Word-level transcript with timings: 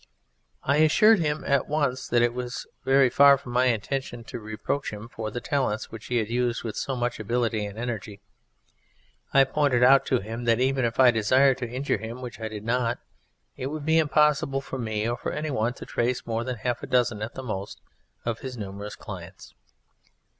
I 0.63 0.77
assured 0.77 1.19
him 1.19 1.43
at 1.45 1.67
once 1.67 2.07
that 2.07 2.23
it 2.23 2.33
was 2.33 2.65
very 2.83 3.07
far 3.11 3.37
from 3.37 3.51
my 3.51 3.65
intention 3.65 4.23
to 4.23 4.39
reproach 4.39 4.91
him 4.91 5.07
for 5.07 5.29
the 5.29 5.39
talents 5.39 5.91
which 5.91 6.07
he 6.07 6.17
had 6.17 6.27
used 6.27 6.63
with 6.63 6.75
so 6.75 6.95
much 6.95 7.19
ability 7.19 7.67
and 7.67 7.77
energy. 7.77 8.19
I 9.31 9.43
pointed 9.43 9.83
out 9.83 10.07
to 10.07 10.19
him 10.19 10.45
that 10.45 10.59
even 10.59 10.85
if 10.85 10.99
I 10.99 11.11
desired 11.11 11.59
to 11.59 11.69
injure 11.69 11.99
him, 11.99 12.19
which 12.23 12.39
I 12.39 12.47
did 12.47 12.63
not, 12.63 12.97
it 13.55 13.67
would 13.67 13.85
be 13.85 13.99
impossible 13.99 14.59
for 14.61 14.79
me, 14.79 15.07
or 15.07 15.17
for 15.17 15.33
any 15.33 15.51
one, 15.51 15.75
to 15.75 15.85
trace 15.85 16.25
more 16.25 16.43
than 16.43 16.55
half 16.55 16.81
a 16.81 16.87
dozen, 16.87 17.21
at 17.21 17.35
the 17.35 17.43
most, 17.43 17.79
of 18.25 18.39
his 18.39 18.57
numerous 18.57 18.95
clients. 18.95 19.53